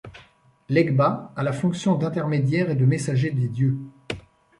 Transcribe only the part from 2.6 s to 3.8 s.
et de messager des dieux.